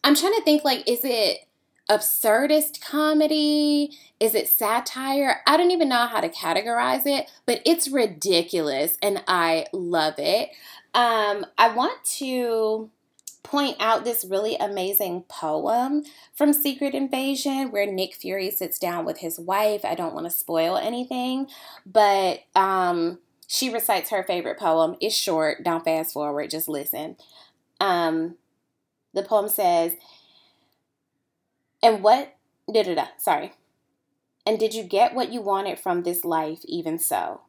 [0.05, 1.46] I'm trying to think like, is it
[1.89, 3.91] absurdist comedy?
[4.19, 5.41] Is it satire?
[5.47, 10.51] I don't even know how to categorize it, but it's ridiculous and I love it.
[10.95, 12.91] Um, I want to
[13.43, 16.03] point out this really amazing poem
[16.35, 19.85] from Secret Invasion where Nick Fury sits down with his wife.
[19.85, 21.47] I don't want to spoil anything,
[21.85, 24.97] but um, she recites her favorite poem.
[25.01, 27.17] It's short, don't fast forward, just listen.
[27.79, 28.37] Um,
[29.15, 29.95] the poem says,
[31.83, 32.37] and what,
[32.73, 33.53] da da da, sorry.
[34.47, 37.43] And did you get what you wanted from this life, even so?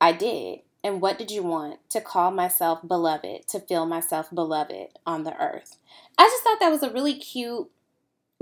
[0.00, 0.60] I did.
[0.84, 1.78] And what did you want?
[1.90, 5.78] To call myself beloved, to feel myself beloved on the earth.
[6.18, 7.70] I just thought that was a really cute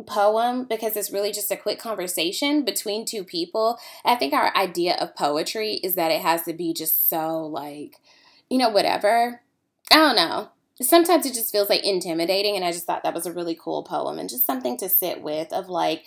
[0.06, 3.78] poem because it's really just a quick conversation between two people.
[4.04, 7.96] I think our idea of poetry is that it has to be just so, like,
[8.48, 9.42] you know, whatever.
[9.90, 10.50] I don't know
[10.82, 13.82] sometimes it just feels like intimidating and i just thought that was a really cool
[13.82, 16.04] poem and just something to sit with of like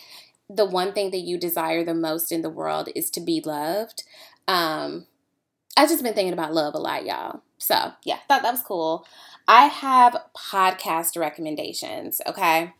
[0.49, 4.03] the one thing that you desire the most in the world is to be loved.
[4.47, 5.07] Um
[5.77, 7.41] i've just been thinking about love a lot y'all.
[7.57, 9.05] So yeah thought that was cool.
[9.47, 12.73] I have podcast recommendations okay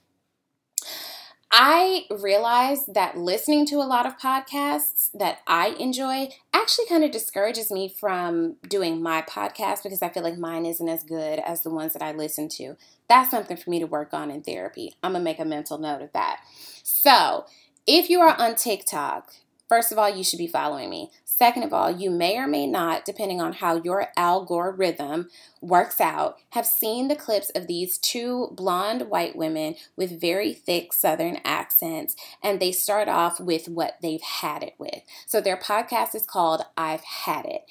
[1.56, 7.12] I realized that listening to a lot of podcasts that I enjoy actually kind of
[7.12, 11.62] discourages me from doing my podcast because I feel like mine isn't as good as
[11.62, 12.76] the ones that I listen to.
[13.08, 14.96] That's something for me to work on in therapy.
[15.04, 16.40] I'm going to make a mental note of that.
[16.82, 17.46] So,
[17.86, 19.32] if you are on TikTok,
[19.68, 21.12] first of all, you should be following me.
[21.26, 25.30] Second of all, you may or may not, depending on how your algorithm
[25.62, 30.94] works out, have seen the clips of these two blonde white women with very thick
[30.94, 35.02] southern accents, and they start off with what they've had it with.
[35.26, 37.64] So their podcast is called I've Had It.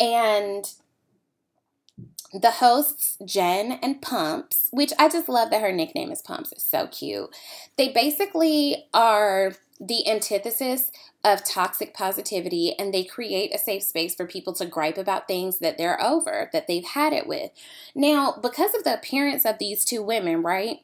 [0.00, 0.72] And
[2.32, 6.64] the hosts, Jen and Pumps, which I just love that her nickname is Pumps, it's
[6.64, 7.28] so cute.
[7.76, 9.52] They basically are
[9.82, 10.92] the antithesis
[11.24, 15.58] of toxic positivity and they create a safe space for people to gripe about things
[15.58, 17.50] that they're over, that they've had it with.
[17.94, 20.78] Now, because of the appearance of these two women, right?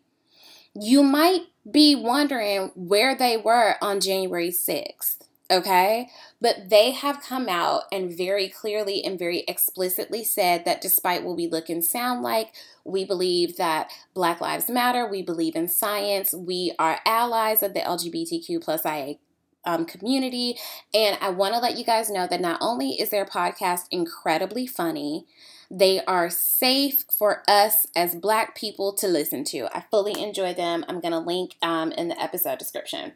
[0.74, 6.08] You might be wondering where they were on January 6th okay?
[6.40, 11.36] But they have come out and very clearly and very explicitly said that despite what
[11.36, 12.52] we look and sound like,
[12.84, 17.80] we believe that Black Lives Matter, we believe in science, we are allies of the
[17.80, 19.16] LGBTQ plus IA
[19.64, 20.56] um, community.
[20.94, 24.66] And I want to let you guys know that not only is their podcast incredibly
[24.66, 25.26] funny,
[25.70, 29.68] they are safe for us as Black people to listen to.
[29.76, 30.84] I fully enjoy them.
[30.88, 33.12] I'm going to link um, in the episode description.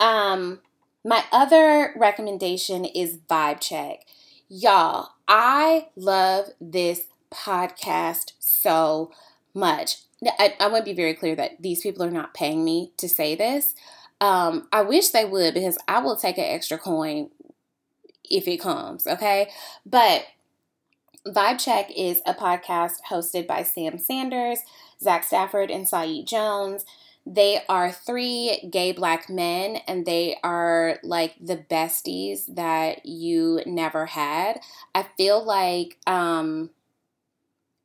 [0.00, 0.60] Um,
[1.06, 4.00] my other recommendation is Vibe Check.
[4.48, 9.12] Y'all, I love this podcast so
[9.54, 9.98] much.
[10.40, 13.08] I, I want to be very clear that these people are not paying me to
[13.08, 13.76] say this.
[14.20, 17.30] Um, I wish they would because I will take an extra coin
[18.28, 19.50] if it comes, okay?
[19.84, 20.24] But
[21.24, 24.58] Vibe Check is a podcast hosted by Sam Sanders,
[25.00, 26.84] Zach Stafford, and Saeed Jones.
[27.28, 34.06] They are three gay black men, and they are like the besties that you never
[34.06, 34.60] had.
[34.94, 36.70] I feel like um,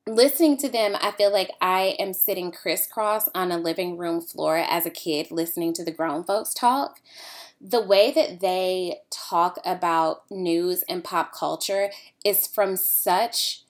[0.08, 4.58] listening to them, I feel like I am sitting crisscross on a living room floor
[4.58, 7.02] as a kid listening to the grown folks talk.
[7.60, 11.90] The way that they talk about news and pop culture
[12.24, 13.64] is from such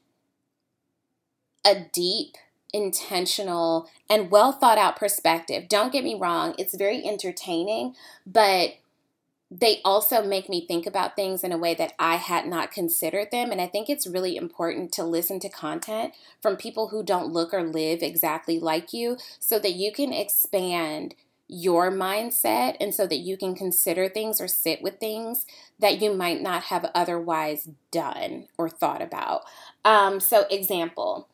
[1.65, 2.35] a deep
[2.73, 5.67] intentional and well thought out perspective.
[5.67, 7.95] Don't get me wrong, it's very entertaining,
[8.25, 8.75] but
[9.53, 13.31] they also make me think about things in a way that I had not considered
[13.31, 13.51] them.
[13.51, 17.53] And I think it's really important to listen to content from people who don't look
[17.53, 21.15] or live exactly like you so that you can expand
[21.49, 25.45] your mindset and so that you can consider things or sit with things
[25.79, 29.41] that you might not have otherwise done or thought about.
[29.83, 31.27] Um, so, example,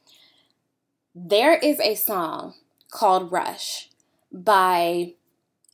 [1.26, 2.54] there is a song
[2.92, 3.90] called Rush
[4.32, 5.14] by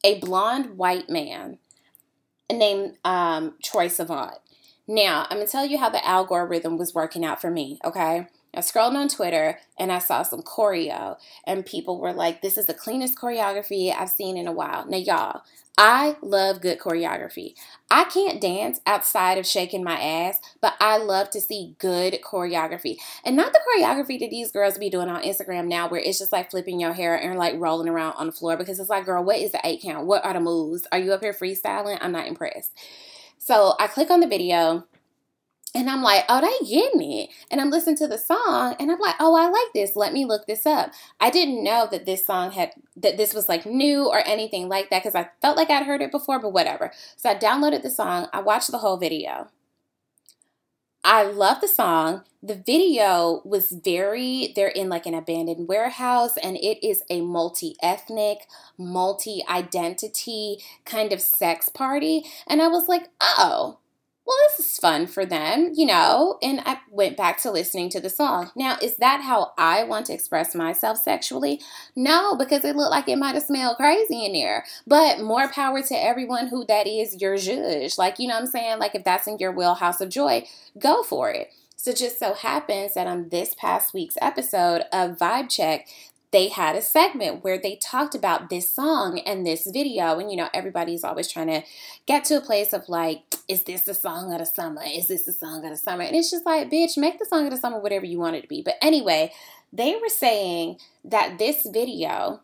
[0.03, 1.57] a blonde white man
[2.49, 4.35] named um, Troye Sivan.
[4.88, 8.27] Now, I'm to tell you how the algorithm was working out for me, okay?
[8.55, 11.17] I scrolled on Twitter and I saw some choreo,
[11.47, 14.86] and people were like, This is the cleanest choreography I've seen in a while.
[14.88, 15.41] Now, y'all,
[15.75, 17.55] I love good choreography.
[17.89, 22.97] I can't dance outside of shaking my ass, but I love to see good choreography.
[23.25, 26.31] And not the choreography that these girls be doing on Instagram now, where it's just
[26.31, 29.23] like flipping your hair and like rolling around on the floor because it's like, girl,
[29.23, 30.05] what is the eight count?
[30.05, 30.86] What are the moves?
[30.91, 31.97] Are you up here freestyling?
[32.01, 32.71] I'm not impressed.
[33.45, 34.85] So I click on the video
[35.75, 37.29] and I'm like, oh, they getting it.
[37.51, 39.97] And I'm listening to the song and I'm like, oh, I like this.
[39.97, 40.91] Let me look this up.
[41.19, 44.89] I didn't know that this song had, that this was like new or anything like
[44.91, 46.93] that because I felt like I'd heard it before, but whatever.
[47.17, 48.29] So I downloaded the song.
[48.31, 49.49] I watched the whole video.
[51.03, 52.23] I love the song.
[52.41, 57.75] The video was very, they're in like an abandoned warehouse, and it is a multi
[57.81, 58.47] ethnic,
[58.77, 62.25] multi identity kind of sex party.
[62.47, 63.79] And I was like, oh,
[64.26, 67.99] well, this is fun for them, you know, and I went back to listening to
[67.99, 68.51] the song.
[68.55, 71.59] Now, is that how I want to express myself sexually?
[71.93, 74.65] No, because it looked like it might have smelled crazy in there.
[74.88, 77.97] But more power to everyone who that is your judge.
[77.97, 78.80] Like, you know what I'm saying?
[78.80, 80.47] Like, if that's in your wheelhouse of joy,
[80.80, 81.51] go for it.
[81.76, 85.88] So, just so happens that on this past week's episode of Vibe Check,
[86.34, 90.17] they had a segment where they talked about this song and this video.
[90.17, 91.61] And, you know, everybody's always trying to
[92.07, 94.81] get to a place of like, is this the song of the summer?
[94.84, 96.03] Is this the song of the summer?
[96.03, 98.41] And it's just like, bitch, make the song of the summer whatever you want it
[98.41, 98.63] to be.
[98.63, 99.31] But anyway,
[99.71, 102.41] they were saying that this video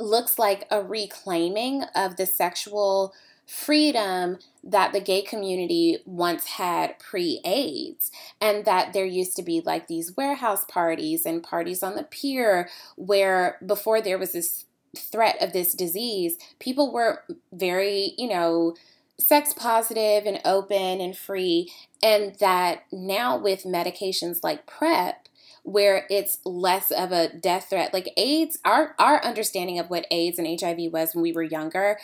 [0.00, 3.14] looks like a reclaiming of the sexual
[3.50, 9.60] freedom that the gay community once had pre AIDS, and that there used to be
[9.60, 15.36] like these warehouse parties and parties on the pier where before there was this threat
[15.42, 18.76] of this disease, people were very, you know,
[19.18, 25.28] sex positive and open and free, and that now with medications like PrEP,
[25.64, 27.92] where it's less of a death threat.
[27.92, 31.98] Like AIDS, our our understanding of what AIDS and HIV was when we were younger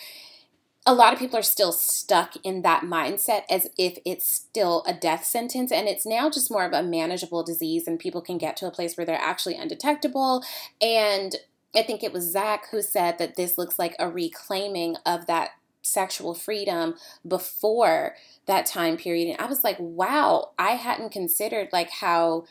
[0.88, 4.94] a lot of people are still stuck in that mindset as if it's still a
[4.94, 8.56] death sentence and it's now just more of a manageable disease and people can get
[8.56, 10.44] to a place where they're actually undetectable.
[10.80, 11.34] And
[11.74, 15.50] i think it was zach who said that this looks like a reclaiming of that
[15.82, 16.94] sexual freedom
[17.26, 18.14] before
[18.46, 19.28] that time period.
[19.28, 22.44] And i was like wow i hadn't considered like how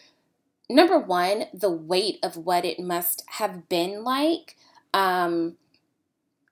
[0.70, 4.56] number one the weight of what it must have been like
[4.94, 5.56] um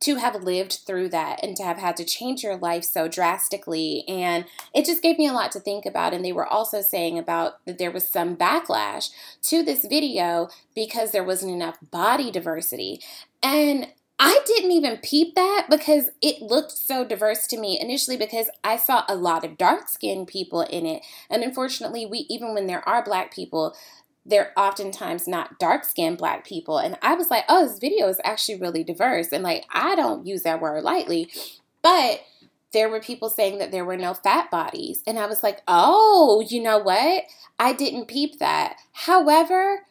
[0.04, 4.04] to have lived through that and to have had to change your life so drastically.
[4.08, 6.14] And it just gave me a lot to think about.
[6.14, 9.12] And they were also saying about that there was some backlash
[9.44, 13.00] to this video because there wasn't enough body diversity.
[13.42, 13.88] And
[14.20, 18.78] I didn't even peep that because it looked so diverse to me initially because I
[18.78, 21.04] saw a lot of dark skinned people in it.
[21.30, 23.76] And unfortunately, we even when there are black people,
[24.26, 26.78] they're oftentimes not dark skinned black people.
[26.78, 29.32] And I was like, oh, this video is actually really diverse.
[29.32, 31.30] And like, I don't use that word lightly,
[31.82, 32.22] but
[32.72, 35.04] there were people saying that there were no fat bodies.
[35.06, 37.26] And I was like, oh, you know what?
[37.60, 38.78] I didn't peep that.
[38.94, 39.86] However,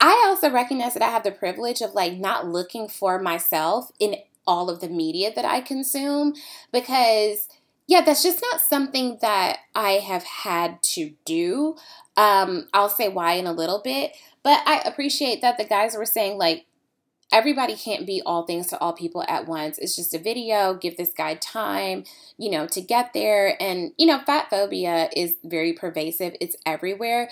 [0.00, 4.16] I also recognize that I have the privilege of like not looking for myself in
[4.46, 6.34] all of the media that I consume
[6.72, 7.48] because
[7.86, 11.76] yeah, that's just not something that I have had to do.
[12.16, 16.04] Um, I'll say why in a little bit, but I appreciate that the guys were
[16.04, 16.66] saying like
[17.32, 19.78] everybody can't be all things to all people at once.
[19.78, 20.74] It's just a video.
[20.74, 22.04] Give this guy time,
[22.38, 23.60] you know, to get there.
[23.60, 26.36] And you know, fat phobia is very pervasive.
[26.40, 27.28] It's everywhere.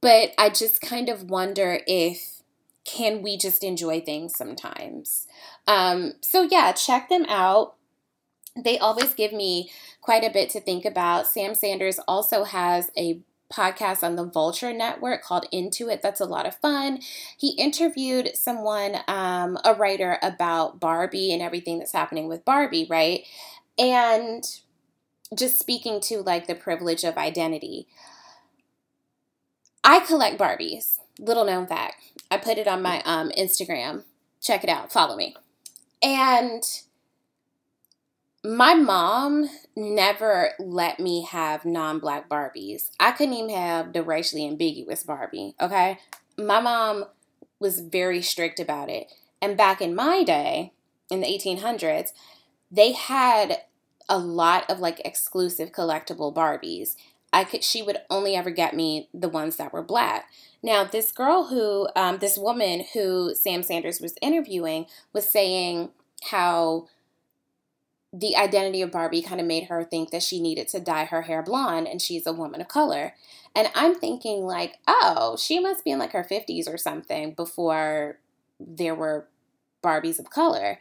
[0.00, 2.42] But I just kind of wonder if
[2.84, 5.26] can we just enjoy things sometimes.
[5.66, 7.74] Um, so yeah, check them out.
[8.56, 9.70] They always give me
[10.00, 11.26] quite a bit to think about.
[11.26, 13.20] Sam Sanders also has a
[13.52, 16.02] podcast on the Vulture Network called Into It.
[16.02, 17.00] That's a lot of fun.
[17.36, 23.24] He interviewed someone, um, a writer, about Barbie and everything that's happening with Barbie, right?
[23.78, 24.44] And
[25.36, 27.86] just speaking to like the privilege of identity.
[29.84, 30.98] I collect Barbies.
[31.18, 31.96] Little known fact.
[32.30, 34.04] I put it on my um, Instagram.
[34.40, 34.92] Check it out.
[34.92, 35.34] Follow me.
[36.02, 36.62] And
[38.48, 42.90] my mom never let me have non black Barbies.
[42.98, 45.98] I couldn't even have the racially ambiguous Barbie, okay?
[46.38, 47.04] My mom
[47.60, 49.12] was very strict about it.
[49.42, 50.72] And back in my day,
[51.10, 52.12] in the 1800s,
[52.70, 53.58] they had
[54.08, 56.96] a lot of like exclusive collectible Barbies.
[57.30, 60.30] I could she would only ever get me the ones that were black.
[60.62, 65.90] Now, this girl who um, this woman who Sam Sanders was interviewing was saying
[66.30, 66.88] how
[68.12, 71.22] the identity of Barbie kind of made her think that she needed to dye her
[71.22, 73.14] hair blonde and she's a woman of color.
[73.54, 78.18] And I'm thinking like, oh, she must be in like her 50s or something before
[78.58, 79.28] there were
[79.82, 80.78] Barbies of color.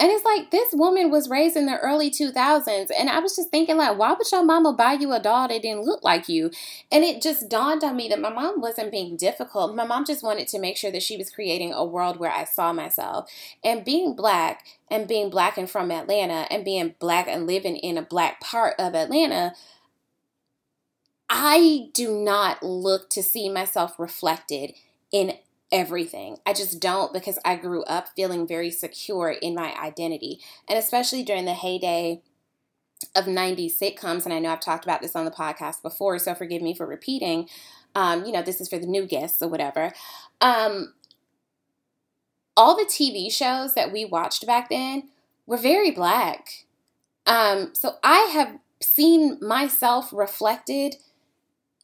[0.00, 2.90] And it's like this woman was raised in the early 2000s.
[2.96, 5.62] And I was just thinking, like, why would your mama buy you a doll that
[5.62, 6.52] didn't look like you?
[6.92, 9.74] And it just dawned on me that my mom wasn't being difficult.
[9.74, 12.44] My mom just wanted to make sure that she was creating a world where I
[12.44, 13.28] saw myself.
[13.64, 17.98] And being black and being black and from Atlanta and being black and living in
[17.98, 19.54] a black part of Atlanta,
[21.28, 24.74] I do not look to see myself reflected
[25.10, 25.34] in
[25.70, 26.38] everything.
[26.46, 30.40] I just don't because I grew up feeling very secure in my identity.
[30.68, 32.22] And especially during the heyday
[33.14, 36.34] of 90s sitcoms, and I know I've talked about this on the podcast before, so
[36.34, 37.48] forgive me for repeating.
[37.94, 39.92] Um, you know, this is for the new guests or whatever.
[40.40, 40.94] Um,
[42.56, 45.08] all the TV shows that we watched back then
[45.46, 46.66] were very black.
[47.26, 50.96] Um, so I have seen myself reflected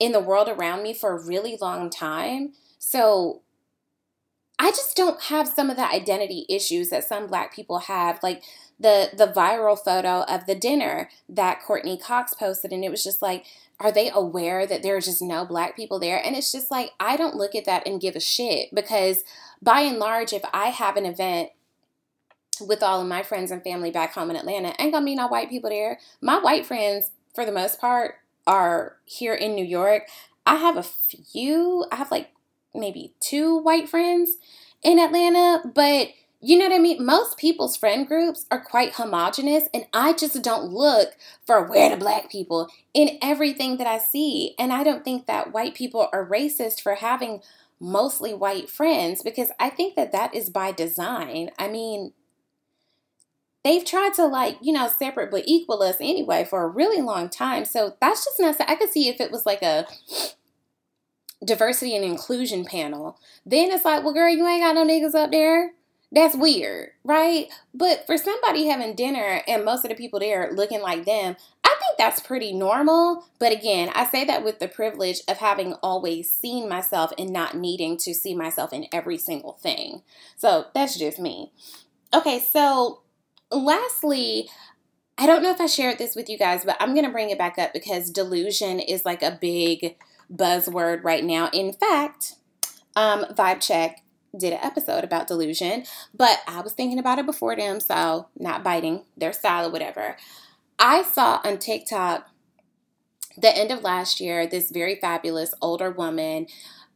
[0.00, 2.54] in the world around me for a really long time.
[2.78, 3.42] So
[4.58, 8.20] I just don't have some of the identity issues that some black people have.
[8.22, 8.42] Like
[8.78, 13.22] the the viral photo of the dinner that Courteney Cox posted, and it was just
[13.22, 13.46] like,
[13.80, 16.20] are they aware that there are just no black people there?
[16.24, 19.24] And it's just like I don't look at that and give a shit because
[19.60, 21.50] by and large, if I have an event
[22.60, 25.26] with all of my friends and family back home in Atlanta, ain't gonna be no
[25.26, 25.98] white people there.
[26.20, 30.04] My white friends, for the most part, are here in New York.
[30.46, 32.30] I have a few, I have like
[32.74, 34.36] maybe two white friends
[34.82, 36.08] in Atlanta, but
[36.40, 37.04] you know what I mean?
[37.04, 41.16] Most people's friend groups are quite homogenous, and I just don't look
[41.46, 44.54] for where the black people in everything that I see.
[44.58, 47.40] And I don't think that white people are racist for having
[47.80, 51.50] mostly white friends because I think that that is by design.
[51.58, 52.12] I mean,
[53.64, 57.28] they've tried to like you know separate but equal us anyway for a really long
[57.28, 59.86] time so that's just not i could see if it was like a
[61.44, 65.30] diversity and inclusion panel, then it's like, well, girl, you ain't got no niggas up
[65.30, 65.72] there.
[66.12, 67.48] That's weird, right?
[67.72, 71.68] But for somebody having dinner and most of the people there looking like them, I
[71.68, 73.24] think that's pretty normal.
[73.40, 77.56] But again, I say that with the privilege of having always seen myself and not
[77.56, 80.02] needing to see myself in every single thing.
[80.36, 81.50] So that's just me.
[82.12, 83.00] Okay, so
[83.50, 84.48] lastly,
[85.18, 87.30] I don't know if I shared this with you guys, but I'm going to bring
[87.30, 89.96] it back up because delusion is like a big
[90.32, 91.50] buzzword right now.
[91.52, 92.34] In fact,
[92.96, 94.02] um, Vibe Check
[94.36, 98.64] did an episode about delusion, but I was thinking about it before them, so not
[98.64, 100.16] biting their style or whatever.
[100.78, 102.28] I saw on TikTok
[103.36, 106.46] the end of last year this very fabulous older woman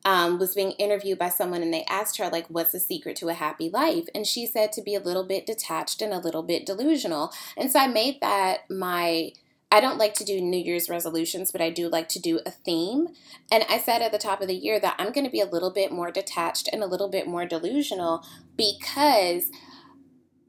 [0.05, 3.29] um, was being interviewed by someone and they asked her like what's the secret to
[3.29, 6.43] a happy life and she said to be a little bit detached and a little
[6.43, 9.33] bit delusional and so i made that my
[9.71, 12.51] I don't like to do New Year's resolutions, but I do like to do a
[12.51, 13.09] theme.
[13.53, 15.47] And I said at the top of the year that I'm going to be a
[15.47, 18.25] little bit more detached and a little bit more delusional
[18.57, 19.51] because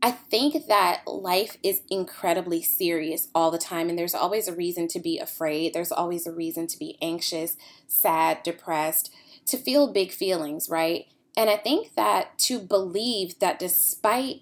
[0.01, 4.88] I think that life is incredibly serious all the time, and there's always a reason
[4.89, 5.74] to be afraid.
[5.74, 9.13] There's always a reason to be anxious, sad, depressed,
[9.47, 11.07] to feel big feelings, right?
[11.36, 14.41] And I think that to believe that despite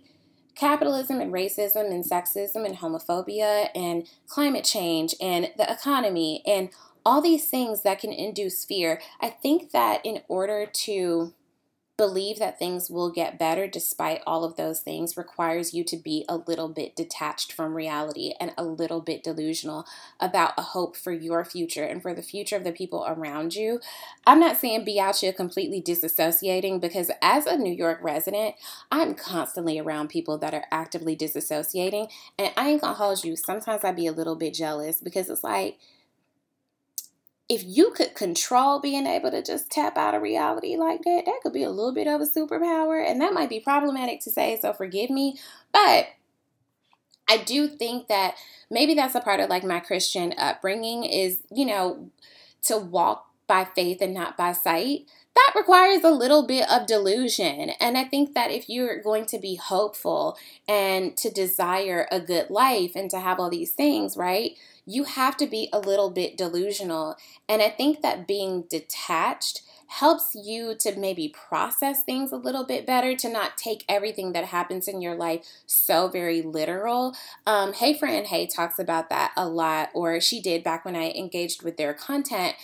[0.58, 6.70] capitalism and racism and sexism and homophobia and climate change and the economy and
[7.06, 9.00] all these things that can induce fear.
[9.22, 11.34] I think that in order to
[11.98, 16.24] believe that things will get better despite all of those things requires you to be
[16.30, 19.84] a little bit detached from reality and a little bit delusional
[20.20, 23.80] about a hope for your future and for the future of the people around you.
[24.28, 28.54] I'm not saying be out here completely disassociating because as a New York resident,
[28.92, 32.12] I'm constantly around people that are actively disassociating.
[32.38, 35.44] And I ain't gonna hold you, sometimes I'd be a little bit jealous because it's
[35.44, 35.80] like,
[37.50, 41.40] if you could control being able to just tap out of reality like that, that
[41.42, 43.10] could be a little bit of a superpower.
[43.10, 45.40] And that might be problematic to say, so forgive me.
[45.72, 46.08] But
[47.30, 48.36] I do think that
[48.70, 52.10] maybe that's a part of like my Christian upbringing is, you know,
[52.64, 55.06] to walk by faith and not by sight.
[55.36, 57.70] that requires a little bit of delusion.
[57.80, 60.36] And I think that if you're going to be hopeful
[60.68, 64.58] and to desire a good life and to have all these things, right?
[64.88, 67.18] You have to be a little bit delusional.
[67.48, 72.86] And I think that being detached helps you to maybe process things a little bit
[72.86, 77.16] better, to not take everything that happens in your life so very literal.
[77.46, 81.12] Um, hey Fran Hey talks about that a lot, or she did back when I
[81.12, 82.56] engaged with their content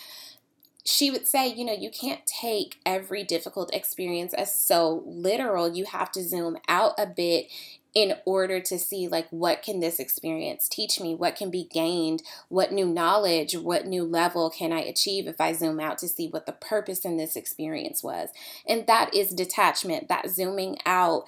[0.85, 5.73] she would say, you know, you can't take every difficult experience as so literal.
[5.73, 7.47] You have to zoom out a bit
[7.93, 11.13] in order to see like what can this experience teach me?
[11.13, 12.23] What can be gained?
[12.49, 16.27] What new knowledge what new level can i achieve if i zoom out to see
[16.27, 18.29] what the purpose in this experience was?
[18.67, 21.25] And that is detachment that zooming out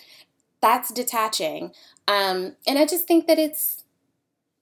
[0.62, 1.72] that's detaching.
[2.08, 3.84] Um and i just think that it's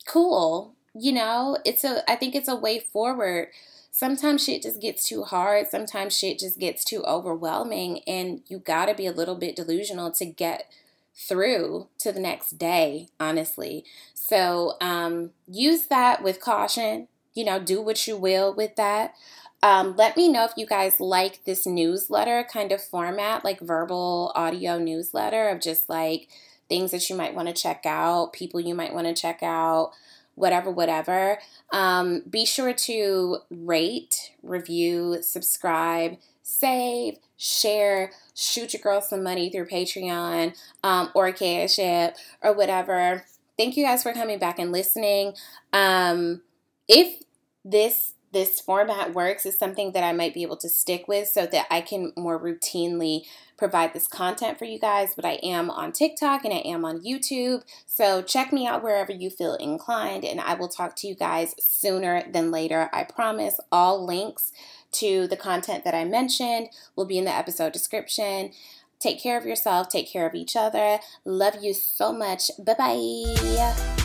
[0.06, 1.58] cool you know?
[1.66, 3.48] It's a i think it's a way forward.
[3.92, 5.68] Sometimes shit just gets too hard.
[5.68, 10.12] Sometimes shit just gets too overwhelming and you got to be a little bit delusional
[10.14, 10.68] to get
[11.16, 13.86] through to the next day, honestly.
[14.14, 17.08] So um, use that with caution.
[17.34, 19.14] You know, do what you will with that.
[19.62, 24.34] Um, let me know if you guys like this newsletter kind of format, like verbal
[24.36, 26.28] audio newsletter of just like
[26.68, 29.92] things that you might want to check out, people you might want to check out,
[30.36, 31.40] whatever, whatever.
[31.72, 39.68] Um, be sure to rate, review, subscribe, save, share, shoot your girl some money through
[39.68, 43.26] Patreon um, or Cash App or whatever.
[43.58, 45.34] Thank you guys for coming back and listening.
[45.72, 46.42] Um,
[46.88, 47.24] if
[47.66, 51.46] this this format works is something that I might be able to stick with so
[51.46, 53.22] that I can more routinely
[53.58, 55.14] provide this content for you guys.
[55.16, 57.64] But I am on TikTok and I am on YouTube.
[57.86, 61.56] So check me out wherever you feel inclined, and I will talk to you guys
[61.60, 62.90] sooner than later.
[62.92, 64.52] I promise all links
[64.94, 68.52] to the content that I mentioned will be in the episode description.
[69.00, 71.00] Take care of yourself, take care of each other.
[71.26, 72.50] Love you so much.
[72.58, 74.03] Bye bye.